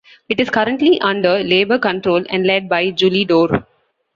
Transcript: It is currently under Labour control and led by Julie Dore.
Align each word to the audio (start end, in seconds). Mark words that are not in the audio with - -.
It 0.29 0.39
is 0.39 0.49
currently 0.49 0.99
under 0.99 1.43
Labour 1.43 1.77
control 1.77 2.23
and 2.31 2.43
led 2.47 2.67
by 2.67 2.89
Julie 2.89 3.23
Dore. 3.23 3.67